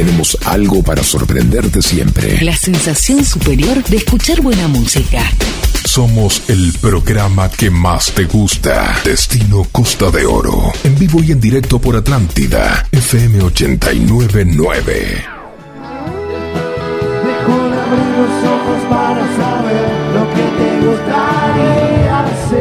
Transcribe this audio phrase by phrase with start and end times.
[0.00, 2.40] tenemos algo para sorprenderte siempre.
[2.40, 5.22] La sensación superior de escuchar buena música.
[5.84, 8.98] Somos el programa que más te gusta.
[9.04, 10.72] Destino Costa de Oro.
[10.84, 12.88] En vivo y en directo por Atlántida.
[12.92, 15.40] FM 899.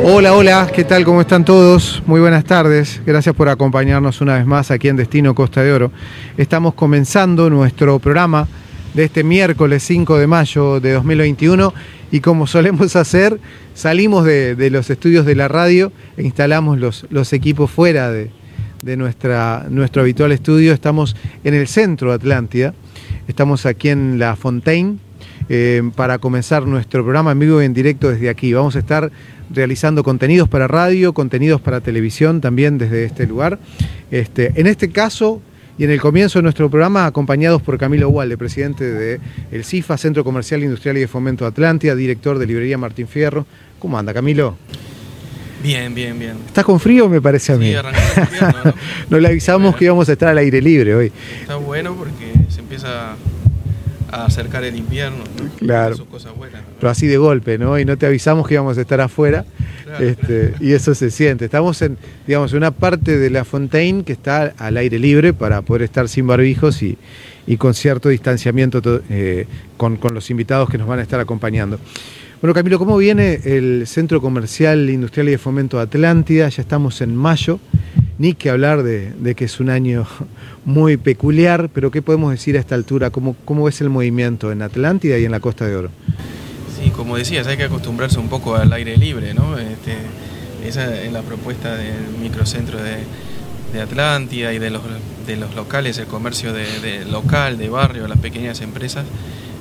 [0.01, 1.03] Hola, hola, ¿qué tal?
[1.03, 2.01] ¿Cómo están todos?
[2.05, 3.01] Muy buenas tardes.
[3.05, 5.91] Gracias por acompañarnos una vez más aquí en Destino Costa de Oro.
[6.37, 8.47] Estamos comenzando nuestro programa
[8.93, 11.73] de este miércoles 5 de mayo de 2021
[12.11, 13.41] y como solemos hacer,
[13.73, 18.31] salimos de, los estudios de la radio e instalamos los, equipos fuera de,
[18.95, 20.71] nuestro habitual estudio.
[20.71, 22.73] Estamos en el centro de Atlántida,
[23.27, 25.08] estamos aquí en La Fontaine
[25.49, 28.53] eh, para comenzar nuestro programa en vivo y en directo desde aquí.
[28.53, 29.11] Vamos a estar
[29.49, 33.59] realizando contenidos para radio, contenidos para televisión también desde este lugar.
[34.11, 35.41] Este, en este caso,
[35.79, 39.97] y en el comienzo de nuestro programa, acompañados por Camilo Walde, presidente del el CIFA,
[39.97, 43.45] Centro Comercial, Industrial y de Fomento Atlántida, director de Librería Martín Fierro.
[43.79, 44.57] ¿Cómo anda, Camilo?
[45.63, 46.37] Bien, bien, bien.
[46.45, 47.71] ¿Estás con frío, me parece a mí?
[47.71, 47.91] Sí, invierno,
[48.63, 48.73] ¿no?
[49.09, 51.11] Nos le avisamos que íbamos a estar al aire libre hoy.
[51.41, 53.15] Está bueno porque se empieza
[54.11, 55.23] a acercar el invierno.
[55.57, 55.95] Claro.
[56.79, 57.79] Pero así de golpe, ¿no?
[57.79, 59.45] Y no te avisamos que íbamos a estar afuera.
[59.99, 61.45] este, Y eso se siente.
[61.45, 65.83] Estamos en, digamos, una parte de la Fontaine que está al aire libre para poder
[65.83, 66.97] estar sin barbijos y,
[67.57, 71.79] con cierto distanciamiento eh, con, con los invitados que nos van a estar acompañando.
[72.41, 76.47] Bueno, Camilo, ¿cómo viene el Centro Comercial, Industrial y de Fomento Atlántida?
[76.47, 77.59] Ya estamos en mayo
[78.17, 80.07] ni que hablar de, que es un año
[80.65, 83.09] muy peculiar, pero ¿qué podemos decir a esta altura?
[83.09, 85.89] ¿Cómo, ¿Cómo es el movimiento en Atlántida y en la Costa de Oro?
[86.81, 89.57] Sí, como decías, hay que acostumbrarse un poco al aire libre, ¿no?
[89.57, 89.95] Este,
[90.65, 94.81] esa es la propuesta del microcentro de, Atlántida y de los,
[95.27, 99.05] de los locales, el comercio de, local, de barrio, las pequeñas empresas.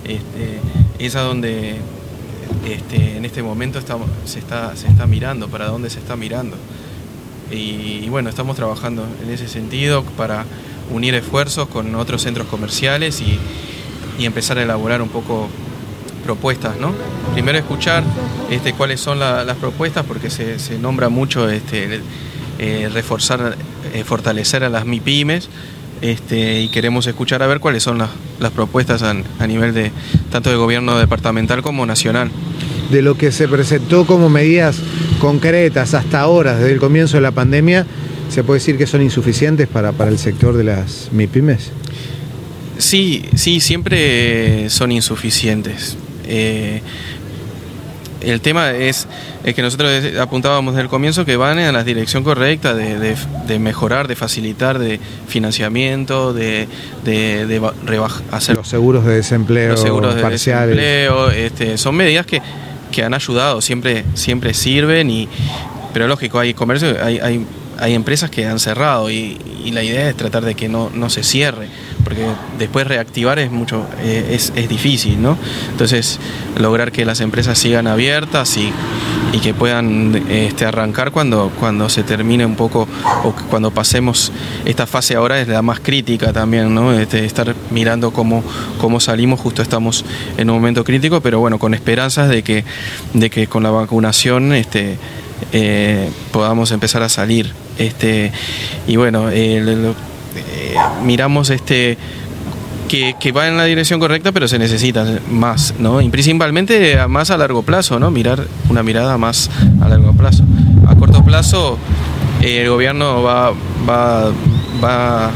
[0.04, 0.60] Este,
[0.98, 1.76] es a donde
[2.66, 3.80] este, en este momento
[4.24, 6.56] se, está, se está mirando, para dónde se está mirando.
[7.50, 10.44] Y, bueno, estamos trabajando en ese sentido para
[10.90, 13.38] unir esfuerzos con otros centros comerciales y,
[14.20, 15.48] empezar a elaborar un poco
[16.24, 16.92] propuestas, ¿no?
[17.34, 18.02] Primero escuchar
[18.50, 22.00] este, cuáles son las propuestas, porque se, nombra mucho este,
[22.58, 23.56] eh, reforzar,
[23.94, 25.48] eh, fortalecer a las MIPIMES,
[26.00, 28.10] este, y queremos escuchar a ver cuáles son las,
[28.40, 29.92] las propuestas a, a, nivel de
[30.30, 32.30] tanto de gobierno departamental como nacional.
[32.90, 34.80] De lo que se presentó como medidas
[35.20, 37.86] concretas hasta ahora, desde el comienzo de la pandemia,
[38.30, 41.72] ¿se puede decir que son insuficientes para, para el sector de las MIPIMES?
[42.78, 45.96] Sí, sí, siempre son insuficientes.
[46.24, 46.80] Eh,
[48.20, 49.06] el tema es,
[49.44, 49.90] que nosotros
[50.20, 55.00] apuntábamos desde el comienzo que van en la dirección correcta de, mejorar, de facilitar, de
[55.26, 56.68] financiamiento, de,
[57.04, 57.70] de,
[58.30, 62.40] hacer los seguros de desempleo los seguros de Desempleo, este, son medidas que
[62.90, 65.28] que han ayudado, siempre, siempre sirven, y,
[65.92, 67.46] pero lógico, hay comercio, hay, hay,
[67.78, 71.22] hay empresas que han cerrado y, la idea es tratar de que no, no se
[71.22, 71.68] cierre,
[72.08, 72.24] porque
[72.58, 75.36] después reactivar es mucho, eh, es, es, difícil, ¿no?
[75.70, 76.18] Entonces,
[76.56, 78.72] lograr que las empresas sigan abiertas y,
[79.34, 82.88] y que puedan este, arrancar cuando, cuando se termine un poco,
[83.24, 84.32] o cuando pasemos
[84.64, 86.94] esta fase ahora es la más crítica también, ¿no?
[86.94, 88.42] Este, estar mirando cómo,
[88.78, 90.02] cómo salimos, justo estamos
[90.38, 92.64] en un momento crítico, pero bueno, con esperanzas de que,
[93.12, 94.96] de que con la vacunación este,
[95.52, 97.52] eh, podamos empezar a salir.
[97.76, 98.32] Este,
[98.86, 99.28] y bueno,
[100.36, 100.74] eh,
[101.04, 101.98] miramos este
[102.88, 106.00] que, va en la dirección correcta, pero se necesita más, ¿no?
[106.00, 108.10] Y principalmente más a largo plazo, ¿no?
[108.10, 109.50] Mirar una mirada más
[109.82, 110.44] a largo plazo.
[110.86, 111.78] A corto plazo,
[112.40, 113.52] eh, el gobierno va,
[113.88, 114.32] va,
[114.82, 115.30] va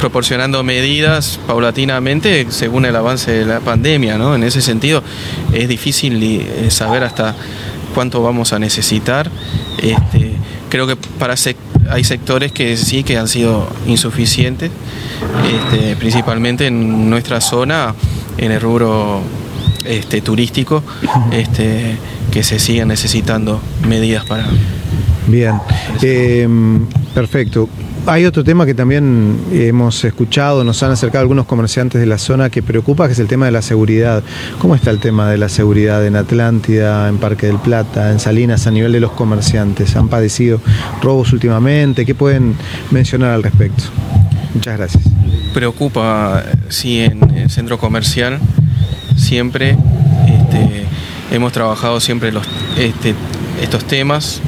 [0.00, 4.34] proporcionando medidas paulatinamente según el avance de la pandemia, ¿no?
[4.34, 5.02] En ese sentido,
[5.52, 7.34] es difícil eh, saber hasta
[7.94, 9.30] cuánto vamos a necesitar.
[9.78, 10.36] Este,
[10.68, 11.34] creo que para
[11.90, 14.70] hay sectores que sí que han sido insuficientes,
[15.52, 17.94] este, principalmente en nuestra zona,
[18.38, 19.22] en el rubro
[19.84, 20.82] este, turístico,
[21.32, 21.96] este,
[22.30, 24.46] que se siguen necesitando medidas para...
[25.28, 25.60] Bien,
[26.02, 26.48] eh,
[27.14, 27.68] perfecto.
[28.08, 32.50] Hay otro tema que también hemos escuchado, nos han acercado algunos comerciantes de la zona
[32.50, 34.22] que preocupa, que es el tema de la seguridad.
[34.60, 38.68] ¿Cómo está el tema de la seguridad en Atlántida, en Parque del Plata, en Salinas,
[38.68, 39.96] a nivel de los comerciantes?
[39.96, 40.60] ¿Han padecido
[41.02, 42.06] robos últimamente?
[42.06, 42.54] ¿Qué pueden
[42.92, 43.82] mencionar al respecto?
[44.54, 45.02] Muchas gracias.
[45.52, 48.38] Preocupa, sí, en el centro comercial
[49.16, 49.76] siempre
[50.28, 50.84] este,
[51.32, 52.46] hemos trabajado siempre los,
[52.78, 53.16] este,
[53.60, 54.40] estos temas,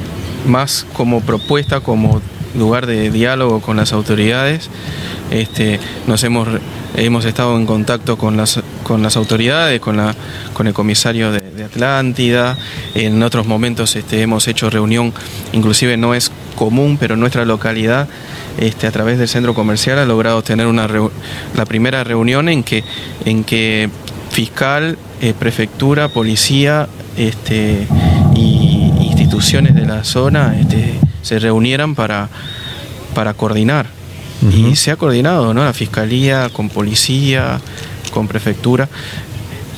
[0.47, 2.21] más como propuesta, como
[2.59, 4.69] lugar de diálogo con las autoridades.
[5.31, 6.47] Este, nos hemos
[6.95, 10.15] hemos estado en contacto con las, con las autoridades, con, la,
[10.53, 12.57] con el comisario de, Atlántida,
[12.95, 15.13] en otros momentos este, hemos hecho reunión,
[15.51, 18.07] inclusive no es común, pero en nuestra localidad,
[18.57, 20.87] este, a través del centro comercial, ha logrado tener una
[21.55, 22.83] la primera reunión en que,
[23.25, 23.89] en que
[24.31, 27.87] fiscal, eh, prefectura, policía este,
[28.35, 32.29] y instituciones de la zona este, se reunieran para,
[33.13, 33.87] para coordinar
[34.41, 35.65] y se ha coordinado, ¿no?
[35.65, 37.59] La fiscalía con policía,
[38.11, 38.87] con prefectura.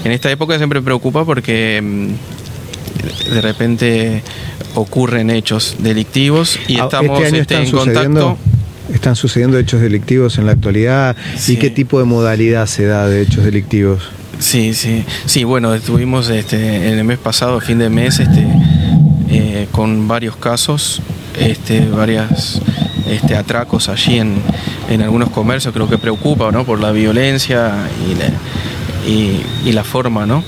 [0.03, 4.23] En esta época siempre preocupa porque mm, de repente
[4.75, 8.37] ocurren hechos delictivos y ah, estamos este este, en contacto.
[8.93, 11.15] ¿Están sucediendo hechos delictivos en la actualidad?
[11.47, 14.03] ¿Y qué tipo de modalidad se da de hechos delictivos?
[14.39, 18.45] Sí, sí, sí, bueno, estuvimos este, en el mes pasado, fin de mes, este,
[19.29, 21.01] eh, con varios casos,
[21.39, 22.61] este, varias
[23.07, 24.41] este, atracos allí en,
[24.89, 26.65] en, algunos comercios, creo que preocupa ¿no?
[26.65, 27.73] por la violencia
[29.65, 30.43] y la, forma ¿no?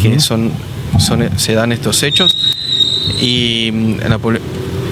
[0.00, 0.52] que son,
[0.98, 2.36] son, se dan estos hechos.
[3.20, 4.18] Y mm, la,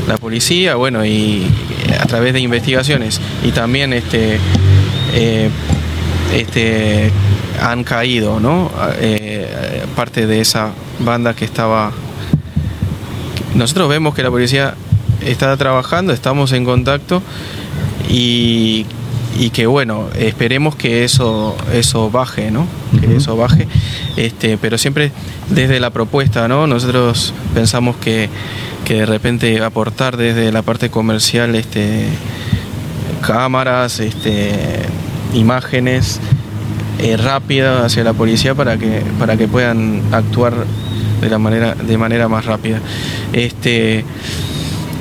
[0.09, 1.47] la, policía, bueno, y
[2.01, 4.39] a través de investigaciones y también este,
[5.15, 5.51] eh,
[6.35, 7.11] este,
[7.61, 8.71] han caído ¿no?
[8.99, 10.71] Eh, parte de esa
[11.01, 11.93] banda que estaba...
[13.55, 14.75] Nosotros vemos que la policía
[15.26, 17.23] está trabajando, estamos en contacto
[18.08, 18.87] y,
[19.52, 22.67] que bueno, esperemos que eso, eso baje, ¿no?
[23.00, 23.69] Que eso baje.
[24.17, 25.12] Este, pero siempre
[25.50, 26.67] desde la propuesta, ¿no?
[26.67, 28.28] Nosotros pensamos que,
[28.87, 32.06] de repente aportar desde la parte comercial este,
[33.26, 34.52] cámaras, este,
[35.34, 36.20] imágenes
[37.00, 40.55] eh, rápidas hacia la policía para que, para que puedan actuar
[41.20, 42.81] de la manera, de manera más rápida.
[43.32, 44.05] Este,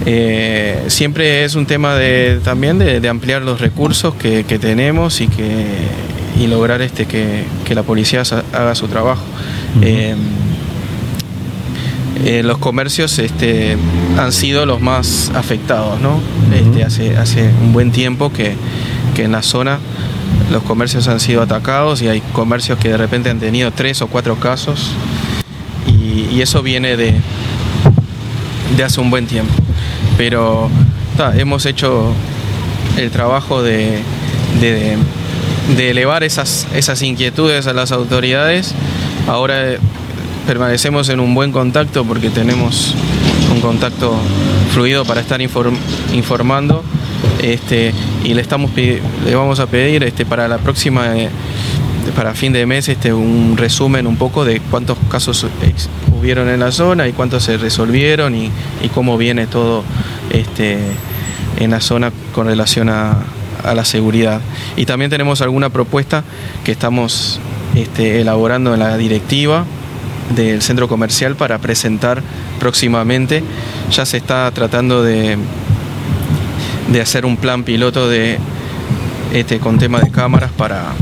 [0.04, 5.66] eh, siempre es un tema de, también de, ampliar los recursos que, tenemos y, que,
[6.40, 9.24] y lograr este, que, la policía haga su trabajo.
[9.82, 10.16] Eh,
[12.24, 13.78] eh, los comercios este,
[14.18, 16.20] han sido los más afectados, ¿no?
[16.54, 18.56] Este, hace, hace un buen tiempo que,
[19.18, 19.80] en la zona
[20.52, 24.08] los comercios han sido atacados y hay comercios que de repente han tenido tres o
[24.08, 24.92] cuatro casos
[25.88, 27.14] y, eso viene de,
[28.76, 29.54] de hace un buen tiempo
[30.18, 30.70] pero
[31.36, 32.14] hemos hecho
[32.98, 34.02] el trabajo de,
[35.78, 38.74] elevar esas, esas inquietudes a las autoridades.
[39.28, 39.80] Ahora eh,
[40.46, 42.94] permanecemos en un buen contacto porque tenemos
[43.54, 44.16] un contacto
[44.74, 46.84] fluido para estar informando
[47.42, 51.30] este, y le, estamos, le vamos a pedir este, para la próxima, eh,
[52.16, 55.46] para fin de mes, este, un resumen un poco de cuántos casos
[56.26, 58.50] hubieron en la zona y cuántos se resolvieron y,
[58.96, 59.84] cómo viene todo
[60.32, 60.80] este,
[61.60, 63.18] en la zona con relación a,
[63.76, 64.42] la seguridad.
[64.76, 66.24] Y también tenemos alguna propuesta
[66.64, 67.40] que estamos
[67.76, 69.66] este, elaborando en la directiva
[70.36, 72.22] del centro comercial para presentar
[72.60, 73.44] próximamente.
[73.92, 75.38] Ya se está tratando de,
[76.92, 78.38] de hacer un plan piloto de,
[79.34, 80.94] este, con tema de cámaras para,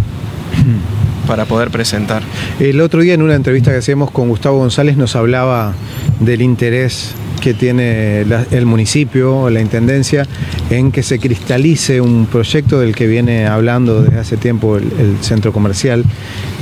[1.28, 2.24] para poder presentar.
[2.60, 5.74] El otro día en una entrevista que hacíamos con Gustavo González nos hablaba
[6.20, 8.22] del interés que tiene
[8.52, 10.26] el municipio, la intendencia,
[10.70, 15.52] en que se cristalice un proyecto del que viene hablando desde hace tiempo el, centro
[15.52, 16.06] comercial,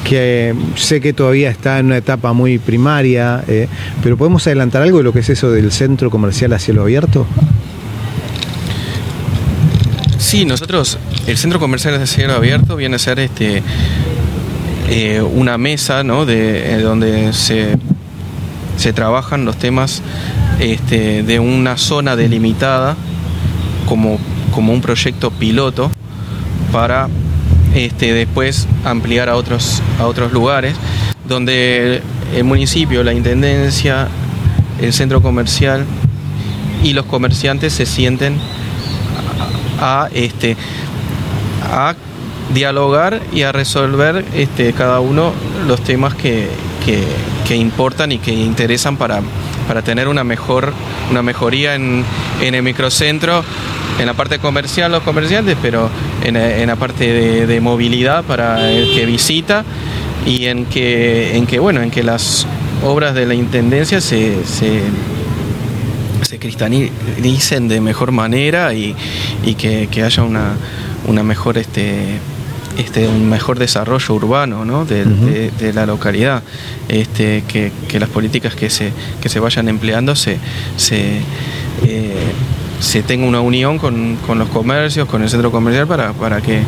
[0.03, 3.68] que sé que todavía está en una etapa muy primaria, eh,
[4.01, 7.27] pero ¿podemos adelantar algo de lo que es eso del centro comercial a cielo abierto?
[10.18, 13.61] Sí, nosotros, el centro comercial a cielo abierto viene a ser este,
[14.90, 16.26] eh, una mesa ¿no?
[16.26, 17.78] de, eh, donde se,
[18.78, 20.02] se trabajan los temas
[20.59, 22.95] este, de una zona delimitada
[23.85, 24.19] como,
[24.54, 25.92] como un proyecto piloto
[26.71, 27.09] para
[27.76, 30.76] este, después ampliar a otros, a otros lugares
[31.28, 32.02] donde
[32.35, 34.07] el municipio, la intendencia,
[34.81, 35.85] el centro comercial
[36.83, 38.38] y los comerciantes se sienten
[39.80, 40.57] a, este,
[41.64, 41.95] a
[42.53, 45.33] dialogar y a resolver este, cada uno
[45.67, 46.49] los temas que,
[47.47, 49.21] que importan y que interesan para,
[49.67, 50.73] para tener una mejor
[51.11, 52.03] una mejoría en,
[52.41, 53.43] el microcentro,
[53.99, 55.89] en la parte comercial los comerciantes, pero
[56.23, 59.63] en, la parte de, movilidad para el que visita
[60.25, 62.47] y en que, en que bueno, en que las
[62.83, 64.81] obras de la intendencia se, se,
[66.39, 68.95] cristalicen de mejor manera y,
[69.57, 70.55] que, que, haya una,
[71.05, 72.19] una mejor este,
[72.78, 76.44] este, un mejor desarrollo urbano de, la localidad,
[76.87, 80.37] este, que, las políticas que se, que se vayan empleando se,
[80.78, 81.21] se,
[81.83, 86.61] eh, tenga una unión con, los comercios, con el centro comercial para, para, que,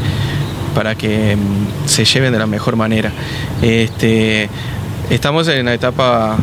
[0.76, 3.12] para que mm, se lleven de la mejor manera.
[3.62, 4.50] Este,
[5.10, 6.38] estamos en la etapa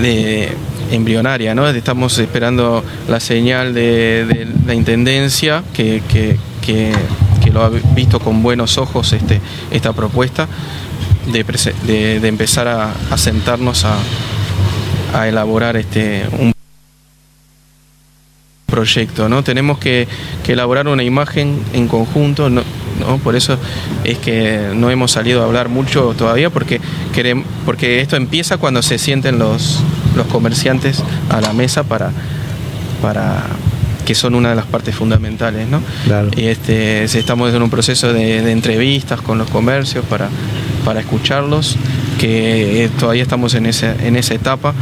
[0.00, 0.52] de
[0.90, 1.68] embrionaria, ¿no?
[1.68, 6.02] Estamos esperando la señal de, la intendencia que,
[7.50, 9.40] lo ha visto con buenos ojos este,
[9.70, 10.48] esta propuesta
[11.32, 13.96] de, empezar a, sentarnos a,
[15.14, 16.52] a, elaborar este un
[18.66, 19.42] proyecto, ¿no?
[19.42, 20.06] Tenemos que,
[20.46, 22.62] elaborar una imagen en conjunto, ¿no?
[23.22, 23.58] Por eso
[24.04, 26.80] es que no hemos salido a hablar mucho todavía, porque,
[27.12, 29.80] queremos, porque esto empieza cuando se sienten los,
[30.16, 32.12] los comerciantes a la mesa para,
[33.02, 33.44] para
[34.08, 35.82] que son una de las partes fundamentales, ¿no?
[36.34, 40.30] Y este, estamos en un proceso de, entrevistas con los comercios para,
[40.82, 41.76] para escucharlos,
[42.18, 44.72] que eh, todavía estamos en esa, en esa etapa,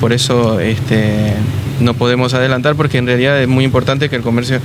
[0.00, 1.32] por eso este,
[1.80, 4.60] no podemos adelantar porque en realidad es muy importante que el comercio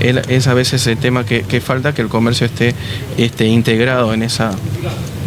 [0.00, 2.74] es a veces el tema que, falta, que el comercio esté,
[3.16, 4.50] esté integrado en esa,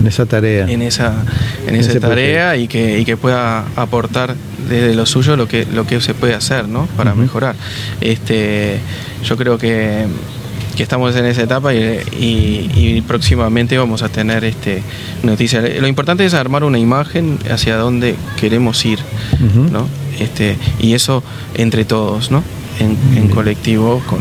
[0.02, 0.70] en esa tarea.
[0.70, 1.24] En esa,
[1.68, 4.36] en, esa tarea y que, y que pueda aportar
[4.68, 6.88] desde lo suyo lo que, lo que se puede hacer ¿no?
[6.98, 7.56] para mejorar.
[8.02, 8.80] Este,
[9.24, 10.06] yo creo que,
[10.78, 14.84] estamos en esa etapa y, próximamente vamos a tener este,
[15.24, 15.64] noticias.
[15.80, 19.00] Lo importante es armar una imagen hacia dónde queremos ir.
[19.72, 19.88] ¿no?
[20.20, 21.24] Este, y eso
[21.56, 22.44] entre todos, ¿no?
[22.80, 24.20] en, colectivo con,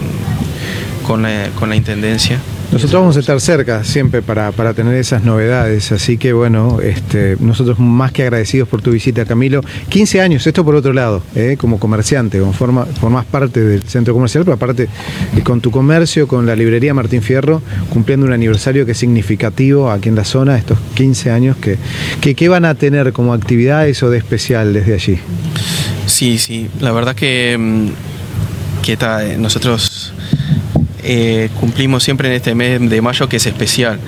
[1.06, 2.38] con, la, con la Intendencia.
[2.72, 7.78] Nosotros vamos a estar cerca siempre para, tener esas novedades, así que bueno, este, nosotros
[7.78, 9.60] más que agradecidos por tu visita, Camilo.
[9.88, 11.56] 15 años, esto por otro lado, ¿eh?
[11.58, 14.88] como comerciante, como forma, formas parte del centro comercial, pero aparte
[15.36, 19.90] eh, con tu comercio, con la librería Martín Fierro, cumpliendo un aniversario que es significativo
[19.90, 21.78] aquí en la zona, estos 15 años, que,
[22.34, 25.18] que, van a tener como actividades o de especial desde allí?
[26.06, 30.13] Sí, sí, la verdad que, mm, que eh, nosotros
[31.06, 33.98] eh, cumplimos siempre en este mes de mayo que es especial,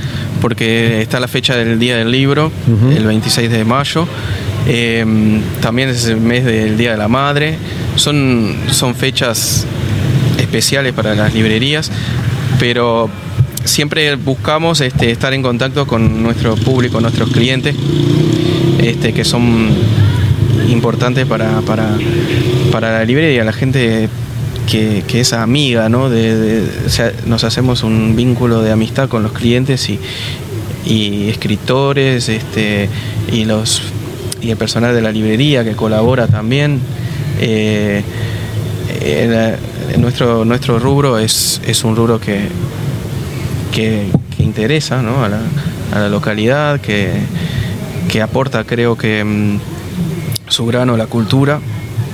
[0.41, 4.09] porque está la fecha del Día del Libro, el 26 de mayo,
[4.67, 7.59] em, también es el mes del Día de la Madre,
[7.97, 9.67] son, son fechas
[10.39, 11.91] especiales para las librerías,
[12.59, 13.11] pero
[13.65, 17.77] siempre buscamos este, estar en contacto con nuestro público, nuestros clientes,
[18.81, 19.69] este, que son
[20.71, 21.91] importantes para, para,
[22.73, 24.09] para la librería, la gente
[24.67, 26.11] que, es amiga, ¿no?
[26.11, 26.65] De,
[27.27, 29.99] nos hacemos un vínculo de amistad con los clientes y,
[31.29, 32.89] escritores este,
[33.33, 33.83] y, los,
[34.41, 36.81] y el personal de la librería que colabora también.
[37.41, 38.03] Eh,
[39.99, 42.49] nuestro, nuestro rubro es, es un rubro que,
[43.73, 44.07] que,
[44.39, 45.25] interesa ¿no?
[45.25, 45.41] a, la,
[45.93, 47.11] a, la, localidad, que,
[48.09, 49.59] que aporta creo que mm,
[50.49, 51.61] su grano a la cultura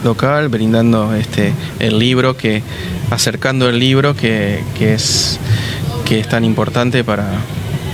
[0.04, 2.62] local, brindando este, el libro, que,
[3.10, 5.38] acercando el libro que, es,
[6.04, 7.26] que es tan importante para,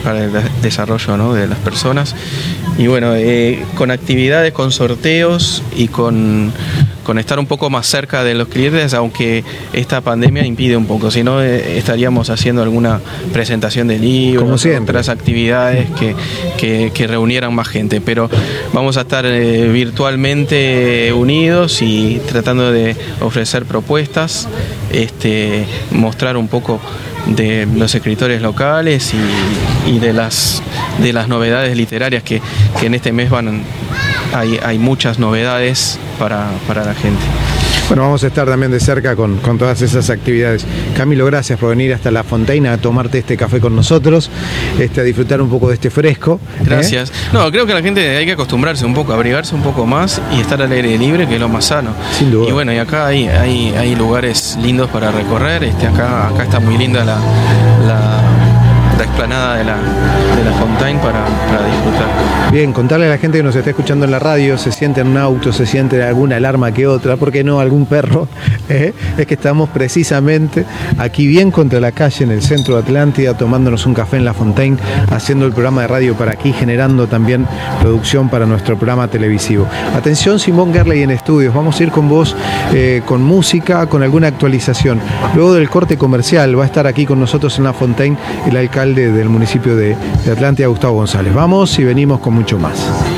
[0.02, 2.14] para el desarrollo de las personas.
[2.78, 6.52] Y bueno, eh, con actividades, con sorteos y con,
[7.08, 11.10] con, estar un poco más cerca de los clientes, aunque esta pandemia impide un poco,
[11.10, 13.00] si no eh, estaríamos haciendo alguna
[13.32, 15.88] presentación de libros, otras actividades
[16.58, 18.02] que, que, reunieran más gente.
[18.02, 18.28] Pero
[18.72, 24.46] vamos a estar eh, virtualmente unidos y tratando de ofrecer propuestas,
[24.92, 26.78] este, mostrar un poco
[27.26, 29.12] de los escritores locales
[29.86, 30.62] y, de, las,
[31.00, 32.40] de las novedades literarias que,
[32.82, 33.62] en este mes van,
[34.34, 37.22] hay, hay muchas novedades para, para la gente.
[37.88, 40.66] Bueno, vamos a estar también de cerca con, todas esas actividades.
[40.94, 44.30] Camilo, gracias por venir hasta La Fontaina a tomarte este café con nosotros,
[44.78, 46.38] este, a disfrutar un poco de este fresco.
[46.60, 46.64] ¿eh?
[46.64, 47.10] Gracias.
[47.32, 50.40] No, creo que la gente hay que acostumbrarse un poco, abrigarse un poco más y
[50.40, 51.92] estar al aire libre, que es lo más sano.
[52.12, 52.50] Sin duda.
[52.50, 55.64] Y bueno, y acá hay, hay, hay lugares lindos para recorrer.
[55.64, 57.18] Este, acá, acá está muy linda la
[57.88, 58.07] la
[59.18, 59.76] explanada de la,
[60.36, 62.52] de la Fontaine para, disfrutar.
[62.52, 65.08] Bien, contarle a la gente que nos está escuchando en la radio, se siente en
[65.08, 68.28] un auto, se siente alguna alarma que otra, ¿por qué no algún perro?
[68.68, 68.94] ¿Eh?
[69.16, 70.64] Es que estamos precisamente
[70.98, 74.34] aquí bien contra la calle en el centro de Atlántida, tomándonos un café en la
[74.34, 74.76] Fontaine,
[75.10, 77.44] haciendo el programa de radio para aquí, generando también
[77.80, 79.66] producción para nuestro programa televisivo.
[79.96, 82.36] Atención, Simón Gerley en estudios, vamos a ir con vos
[82.72, 85.00] eh, con música, con alguna actualización.
[85.34, 89.07] Luego del corte comercial va a estar aquí con nosotros en la Fontaine el alcalde
[89.10, 91.34] del municipio de, de Atlántida, Gustavo González.
[91.34, 93.17] Vamos y venimos con mucho más.